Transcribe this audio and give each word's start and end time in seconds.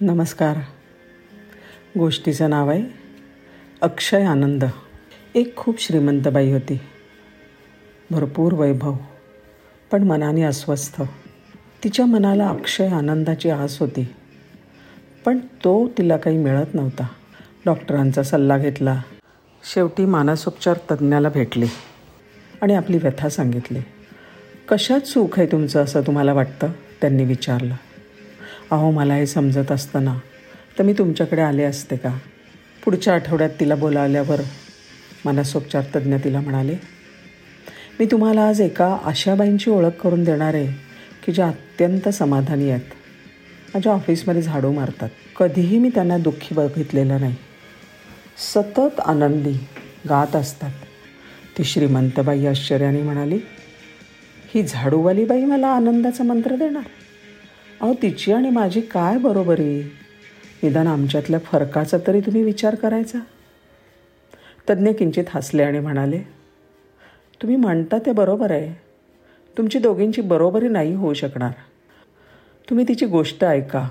नमस्कार. 0.00 0.56
गोष्टीचं 1.98 2.50
नाव 2.50 2.70
आहे 2.70 2.82
अक्षय 3.80 4.24
आनंद. 4.24 4.64
एक 5.34 5.56
खूप 5.56 5.80
श्रीमंत 5.80 6.28
बाई 6.28 6.52
होती. 6.52 6.80
भरपूर 8.10 8.52
वैभव 8.52 8.96
पण 9.92 10.02
मनाने 10.02 10.42
अस्वस्थ. 10.42 11.02
तिच्या 11.84 12.06
मनाला 12.06 12.48
अक्षय 12.48 12.86
आनंदाची 12.86 13.50
आस 13.50 13.80
होती 13.80 14.14
पण 15.24 15.38
तो 15.38 15.88
तिला 15.88 16.16
काही 16.16 16.36
मिळत 16.36 16.74
नव्हता. 16.74 17.06
डॉक्टरांचा 17.66 18.22
सल्ला 18.22 18.58
घेतला. 18.58 19.02
शेवटी 19.74 20.04
मानसोपचार 20.04 20.76
तज्ज्ञाला 20.90 21.28
भेटली 21.28 21.66
आणि 22.62 22.74
आपली 22.74 22.98
व्यथा 22.98 23.28
सांगितली. 23.28 23.80
कशात 24.68 25.00
सुख 25.00 25.38
आहे 25.38 25.46
तुमचं 25.52 25.84
असं 25.84 26.02
तुम्हाला 26.02 26.32
वाटतं? 26.32 26.68
त्यांनी 27.00 27.24
विचारलं. 27.24 27.74
अहो 28.70 28.90
मला 28.90 29.14
हे 29.14 29.26
समजत 29.26 29.72
असताना. 29.72 30.18
तर 30.78 30.84
मी 30.84 30.92
तुमच्याकडे 30.92 31.42
आले 31.42 31.62
असते 31.62 31.96
का? 31.96 32.18
पुढच्या 32.84 33.14
आठवड्यात 33.14 33.50
तिला 33.60 33.74
बोलावल्यावर 33.74 34.40
मनसोपचार 35.24 35.84
तज्ज्ञ 35.96 36.14
तिला 36.24 36.40
म्हणाले 36.40 36.76
मी 38.00 38.06
तुम्हाला 38.06 38.42
आज 38.42 38.60
एका 38.60 38.98
आशाबाईंची 39.04 39.70
ओळख 39.70 39.88
करून 39.88 40.24
देणार 40.24 40.54
आहे 40.54 40.66
की 41.26 41.32
ज्या 41.32 41.46
अत्यंत 41.46 42.08
समाधानी 42.08 42.70
आहेत. 42.70 42.80
माझ्या 43.74 43.92
ऑफिसमध्ये 43.92 44.42
झाडू 44.42 44.72
मारतात. 44.72 45.08
कधीही 45.36 45.78
मी 45.78 45.90
त्यांना 45.94 46.18
दुःखी 46.18 46.54
बघितलेलं 46.54 47.20
नाही. 47.20 47.34
सतत 48.54 49.00
आनंदी 49.00 49.52
गात 50.08 50.36
असतात. 50.36 50.70
ती 51.58 51.64
श्रीमंतबाई 51.64 52.46
आश्चर्याने 52.46 53.02
म्हणाली 53.02 53.38
ही 54.54 54.62
झाडूवाली 54.62 55.24
बाई 55.24 55.44
मला 55.44 55.68
आनंदाचा 55.68 56.24
मंत्र 56.24 56.56
देणार. 56.56 56.82
अहो 57.80 57.94
तिची 58.02 58.32
आणि 58.32 58.50
माझी 58.50 58.80
काय 58.80 59.18
बरोबरी? 59.18 59.92
निदान 60.62 60.86
आमच्यातल्या 60.86 61.40
फरकाचा 61.40 61.96
तरी 62.06 62.20
तुम्ही 62.20 62.42
विचार 62.42 62.74
करायचा. 62.74 63.18
तज्ज्ञ 64.70 64.90
किंचित 64.90 65.24
हसले 65.28 65.62
आणि 65.62 65.78
म्हणाले 65.78 66.18
तुम्ही 67.42 67.56
म्हणता 67.56 67.98
ते 67.98 68.12
बरोबर 68.12 68.50
आहे. 68.50 68.80
तुमची 69.58 69.78
दोघींची 69.78 70.20
बरोबरी 70.20 70.68
नाही 70.68 70.94
होऊ 70.94 71.14
शकणार. 71.14 71.50
तुम्ही 72.70 72.84
तिची 72.88 73.06
गोष्ट 73.06 73.44
ऐका 73.44 73.88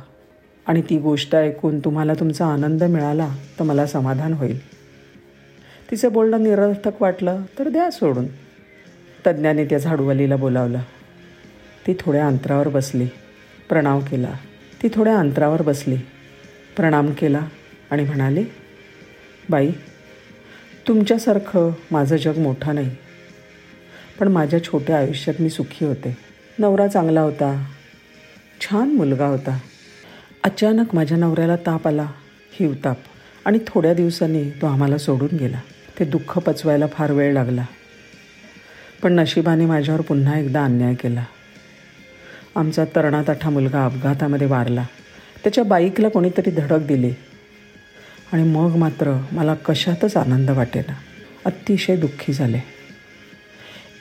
आणि 0.67 0.81
ती 0.81 0.97
गोष्ट 0.97 1.35
ऐकून 1.35 1.79
तुम्हाला 1.79 2.13
तुमचा 2.13 2.45
आनंद 2.45 2.83
मिळाला 2.83 3.35
तर 3.59 3.63
मला 3.63 3.85
समाधान 3.85 4.33
होईल. 4.33 4.67
तिचं 5.91 6.11
बोलणं 6.11 6.43
निरर्थक 6.43 7.01
वाटलं 7.01 7.41
तर 7.59 7.69
द्या 7.69 7.91
सोडून. 7.91 8.27
तज्ज्ञाने 9.27 9.65
त्या 9.65 9.77
झाडूवालीला 9.77 10.35
बोलावलं. 10.35 10.79
ती 11.87 11.93
थोड्या 11.99 12.27
अंतरावर 12.27 12.67
बसली. 12.67 13.07
प्रणाम 13.69 13.99
केला. 13.99 14.31
ती 14.83 14.87
थोड्या 14.93 15.17
अंतरावर 15.17 15.61
बसली. 15.61 15.95
प्रणाम 16.75 17.11
केला 17.11 17.41
आणि 17.91 18.03
म्हणाले 18.03 18.43
बाई 19.49 19.71
तुमच्यासारखं 20.87 21.71
माझं 21.91 22.15
जग 22.15 22.37
मोठं 22.37 22.75
नाही. 22.75 22.95
पण 24.19 24.27
माझ्या 24.27 24.63
छोट्या 24.63 24.97
आयुष्यात 24.97 25.41
मी 25.41 25.49
सुखी 25.49 25.85
होते. 25.85 26.17
नवरा 26.59 26.87
चांगला 26.87 27.21
होता. 27.21 27.65
छान 28.61 28.89
मुलगा 28.89 29.25
होता. 29.25 29.59
अचानक 30.43 30.95
माझ्या 30.95 31.17
नवऱ्याला 31.17 31.55
ताप 31.55 31.87
आला 31.87 32.11
हिवताप 32.51 32.97
आणि 33.45 33.59
थोड्या 33.67 33.93
दिवसांनी 33.93 34.49
तो 34.49 34.67
आम्हाला 34.67 34.97
सोडून 34.97 35.37
गेला. 35.37 35.59
ते 35.99 36.05
दुःख 36.05 36.39
पचवायला 36.39 36.87
फार 36.87 37.11
वेळ 37.11 37.33
लागला. 37.33 37.65
पण 39.03 39.13
नशिबाने 39.13 39.65
माझ्यावर 39.65 40.01
पुन्हा 40.01 40.39
एकदा 40.39 40.63
अन्याय 40.63 40.93
केला. 40.93 41.23
आमचा 42.57 42.85
तरणाताठा 42.85 43.49
मुलगा 43.49 43.85
अपघातामध्ये 43.85 44.47
वारला. 44.47 44.85
त्याच्या 45.43 45.63
बाईकला 45.63 46.09
कोणीतरी 46.09 46.51
धडक 46.51 46.79
दिली. 46.79 47.11
आणि 48.33 48.43
मग 48.43 48.75
मात्र 48.75 49.25
मला 49.31 49.53
कशातच 49.53 50.17
आनंद 50.17 50.49
वाटेना. 50.49 50.93
अतिशय 51.45 51.95
दुःखी 51.95 52.33
झाले. 52.33 52.59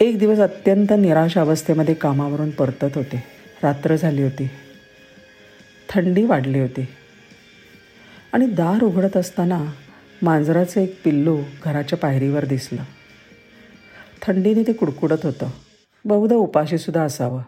एक 0.00 0.18
दिवस 0.18 0.38
अत्यंत 0.38 0.86
निराश 0.90 1.38
अवस्थेमध्ये 1.38 1.94
कामावरून 1.94 2.50
परतत 2.50 2.86
होते. 2.94 3.22
रात्र 3.62 3.96
झाली 3.96 4.22
होती. 4.22 4.50
थंडी 5.88 6.24
वाढली 6.24 6.60
होती. 6.60 6.86
आणि 8.32 8.46
दार 8.46 8.82
उघडत 8.82 9.16
असताना 9.16 9.72
मांजराचं 10.22 10.80
एक 10.80 11.02
पिल्लू 11.04 11.42
घराच्या 11.64 11.98
पायरीवर 11.98 12.44
दिसलं. 12.44 12.82
थंडीने 14.22 14.62
ते 14.62 14.72
कुडकुडत 14.72 15.26
होतं. 15.26 15.46
बहुधा 16.04 16.34
उपाशीसुद्धा 16.34 17.02
असावं. 17.02 17.42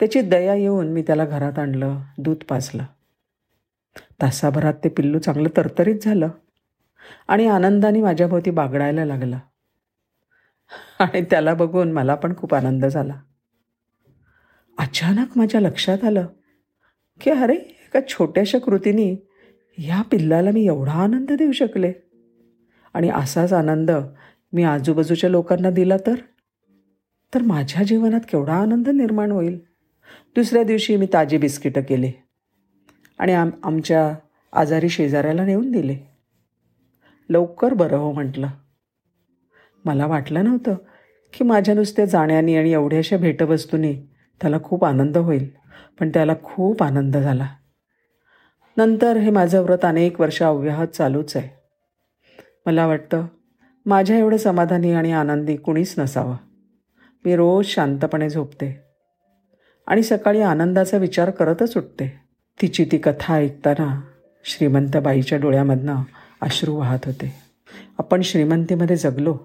त्याची 0.00 0.20
दया 0.20 0.54
येऊन 0.54 0.92
मी 0.92 1.02
त्याला 1.02 1.24
घरात 1.24 1.58
आणलं 1.58 2.00
दूध 2.18 2.36
पाजलं. 2.36 2.84
तासाभरात 4.22 4.74
ते 4.84 4.88
पिल्लू 4.88 5.18
चांगलं 5.18 5.48
तरतरीत 5.56 5.94
झालं 6.02 6.28
आणि 7.28 7.46
आनंदाने 7.46 8.02
माझ्याभोवती 8.02 8.50
बागडायला 8.50 9.04
लागलं. 9.04 9.38
आणि 10.98 11.24
त्याला 11.30 11.54
बघून 11.54 11.92
मला 11.92 12.14
पण 12.14 12.36
खूप 12.36 12.54
आनंद 12.54 12.86
झाला. 12.86 13.14
अचानक 14.78 15.26
माझ्या 15.36 15.60
लक्षात 15.60 16.04
आलं 16.04 16.26
की 17.20 17.30
अरे 17.30 17.54
एका 17.54 17.98
छोट्याशा 18.08 18.58
कृतीने 18.58 19.28
ह्या 19.78 20.02
पिल्लाला 20.02 20.50
मी 20.50 20.66
एवढा 20.66 20.92
आनंद 20.92 21.32
देऊ 21.32 21.52
शकले. 21.52 21.92
आणि 22.94 23.10
असाच 23.10 23.52
आनंद 23.52 23.90
मी 24.52 24.62
आजूबाजूच्या 24.62 25.30
लोकांना 25.30 25.70
दिला 25.70 25.96
तर? 25.96 26.14
तर 27.34 27.42
माझ्या 27.42 27.82
जीवनात 27.82 28.20
केवढा 28.20 28.54
आनंद 28.54 28.88
निर्माण 28.88 29.30
होईल? 29.30 29.71
दुसऱ्या 30.36 30.62
दिवशी 30.62 30.96
मी 30.96 31.06
ताजी 31.12 31.38
बिस्किटं 31.38 31.80
केले 31.80 32.12
आणि 33.18 33.32
आम 33.32 33.50
आमच्या 33.62 34.14
आजारी 34.52 34.88
शेजाऱ्याला 34.88 35.44
नेऊन 35.44 35.70
दिले. 35.70 35.96
लवकर 37.30 37.74
बरं 37.74 37.96
हो 37.96 38.12
म्हटलं. 38.12 38.46
मला 39.84 40.06
वाटलं 40.06 40.44
नव्हतं 40.44 40.74
की 41.32 41.44
माझ्या 41.44 41.74
नुसत्या 41.74 42.04
जाण्याने 42.04 42.56
आणि 42.56 42.72
एवढ्याशा 42.72 43.16
भेटवस्तूने 43.16 43.94
त्याला 44.40 44.56
खूप 44.64 44.84
आनंद 44.84 45.18
होईल 45.18 45.50
पण 46.00 46.08
त्याला 46.08 46.32
खूप 46.42 46.82
आनंद 46.82 47.16
झाला. 47.16 47.46
नंतर 48.76 49.16
हे 49.16 49.30
माझं 49.30 49.62
व्रत 49.62 49.84
अनेक 49.84 50.20
वर्ष 50.20 50.42
अव्याहत 50.42 50.88
चालूच 50.88 51.36
आहे. 51.36 51.48
मला 52.66 52.86
वाटतं 52.86 53.26
माझ्या 53.86 54.18
एवढं 54.18 54.36
समाधानी 54.36 54.92
आणि 54.92 55.12
आनंदी 55.12 55.56
कुणीच 55.56 55.94
नसावं. 55.98 56.36
मी 57.24 57.36
रोज 57.36 57.66
शांतपणे 57.66 58.30
झोपते. 58.30 58.91
आणि 59.86 60.02
सकाळी 60.02 60.40
आनंदाचा 60.40 60.96
विचार 60.96 61.30
करतच 61.30 61.76
उठते. 61.76 62.20
तिची 62.62 62.84
ती 62.92 62.98
कथा 62.98 63.34
ऐकताना 63.34 64.00
श्रीमंतबाईच्या 64.44 65.38
डोळ्यामधनं 65.38 65.96
अश्रू 66.40 66.74
वाहत 66.74 66.98
होते. 67.04 67.34
आपण 67.98 68.20
श्रीमंतीमध्ये 68.20 68.96
जगलो. 68.96 69.38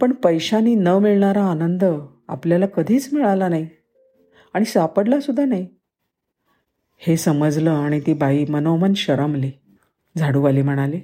पण 0.00 0.12
पैशानी 0.12 0.74
न 0.74 0.88
मिळणारा 0.88 1.44
आनंद 1.44 1.84
आपल्याला 2.28 2.66
कधीच 2.66 3.12
मिळाला 3.12 3.48
नाही 3.48 3.68
आणि 4.54 4.64
सापडलासुद्धा 4.64 5.44
नाही. 5.44 5.66
हे 6.98 7.16
समजलं 7.16 7.70
आणि 7.70 8.00
ती 8.00 8.12
बाई 8.12 8.44
मनोमन 8.48 8.94
शरमली. 8.94 9.50
झाडूवाली 10.18 10.62
म्हणाली 10.62 11.00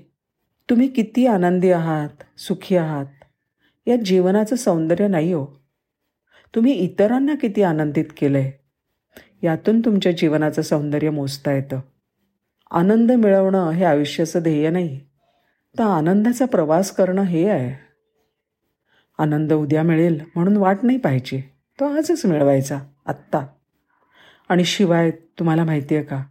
तुम्ही 0.71 0.89
किती 0.89 1.27
आनंदी 1.27 1.71
आहात 1.71 2.41
सुखी 2.41 2.77
आहात. 2.77 3.07
या 3.87 3.97
जीवनाचं 3.97 4.57
सौंदर्य 4.57 5.09
नाही 5.09 5.33
हो. 5.33 5.64
तुम्ही 6.55 6.73
इतरांना 6.73 7.35
किती 7.35 7.63
आनंदित 7.63 8.05
केलं? 8.17 8.39
आहे 8.39 8.53
यातून 9.43 9.81
तुमच्या 9.81 10.13
जीवनाचं 10.13 10.63
सौंदर्य 10.63 11.11
मोजता 11.11 11.53
येतं. 11.53 11.81
आनंद 12.71 13.13
मिळवणं 13.13 13.71
हे 13.71 13.85
आयुष्याचं 13.85 14.43
ध्येय 14.43 14.71
नाही 14.71 15.01
तर 15.79 15.83
आनंदाचा 15.83 16.45
प्रवास 16.45 16.91
करणं 16.91 17.23
हे 17.23 17.49
आहे. 17.49 17.85
आनंद 19.19 19.53
उद्या 19.53 19.83
मिळेल 19.83 20.21
म्हणून 20.35 20.57
वाट 20.57 20.79
नाही 20.83 20.99
पाहिजे 20.99 21.51
तो 21.81 21.97
आजच 21.97 22.27
मिळवायचा 22.27 22.79
आत्ता. 23.07 23.47
आणि 24.49 24.65
शिवाय 24.65 25.11
तुम्हाला 25.11 25.65
माहिती 25.65 25.97
आहे 25.97 26.05
का 26.05 26.25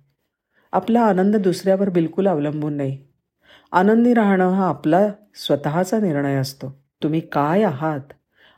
आपला 0.72 1.02
आनंद 1.02 1.36
दुसऱ्यावर 1.36 1.90
बिलकुल 1.90 2.28
अवलंबून 2.28 2.74
नाही. 2.74 2.98
आनंदी 3.72 4.14
राहणं 4.14 4.50
हा 4.50 4.70
आपला 4.70 5.08
स्वतःचा 5.36 6.00
निर्णय 6.00 6.36
असतो. 6.36 6.84
तुम्ही 7.04 7.20
काय 7.20 7.64
आहात? 7.64 8.14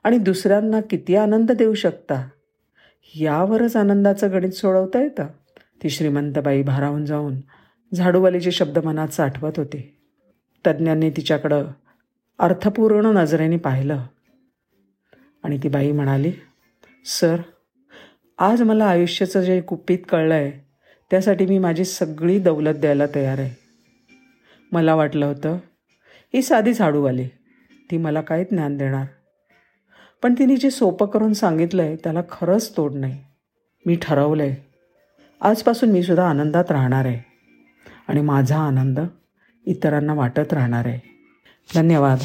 आणि 0.06 0.18
दुसऱ्यांना 0.18 0.82
किती 0.82 1.16
आनंद 1.16 1.52
देऊ 1.52 1.74
शकता? 1.74 2.30
यावरच 3.16 3.76
आनंदाचं 3.76 4.32
गणित 4.32 4.52
सोडवता 4.52 5.02
येतं. 5.02 5.28
ती 5.84 5.90
श्रीमंतबाई 5.90 6.64
भारावून 6.64 7.06
जाऊन 7.06 7.36
झाडूवालीचे 7.94 8.52
शब्द 8.52 8.80
मनात 8.80 9.08
साठवत 9.08 9.52
होते. 9.58 9.98
तज्ज्ञांनी 10.68 11.10
तिच्याकडं 11.10 11.66
अर्थपूर्ण 12.40 13.06
नजरेने 13.06 13.58
पाहिलं. 13.58 14.04
आणि 15.44 15.60
ती 15.64 15.70
बाई 15.70 15.92
म्हणाली 15.92 16.32
सर 17.06 17.42
आज 18.40 18.62
मला 18.62 18.86
आयुष्याचं 18.86 19.42
जे 19.42 19.62
कुपीत 19.62 20.00
कळलं 20.10 20.34
आहे 20.34 20.68
त्यासाठी 21.12 21.46
मी 21.46 21.60
माझी 21.60 21.86
सगळी 21.86 22.40
दौलत 22.40 22.76
द्यायला 22.76 23.04
तयार 23.16 23.40
आहे. 23.40 23.56
मला 24.72 24.96
वाटलं 24.96 25.26
होतं 25.26 25.58
ही 26.34 26.42
साधी 26.42 26.74
झाडूवाली 26.74 27.28
ती 27.92 27.98
मला 27.98 28.22
काय 28.22 28.44
ज्ञान 28.44 28.78
देणार. 28.78 29.06
पण 30.26 30.34
तिने 30.34 30.56
जे 30.56 30.70
सोपं 30.70 31.06
करून 31.06 31.34
सांगितलं 31.34 31.82
आहे 31.82 31.96
त्याला 31.96 32.22
खरंच 32.32 32.78
तोड 32.78 32.94
नाही. 32.94 33.24
मी 33.86 33.98
ठरवलं 34.02 34.44
आहे 34.44 34.56
आजपासून 35.42 35.90
मी 35.90 36.04
सुद्धा 36.04 36.30
आनंदात 36.30 36.72
राहणार 36.72 37.06
आहे. 37.06 37.20
आणि 38.08 38.22
माझा 38.22 38.58
आनंद 38.58 39.00
इतरांना 39.66 40.14
वाटत 40.14 40.54
राहणार 40.54 40.86
आहे. 40.86 41.00
धन्यवाद. 41.76 42.18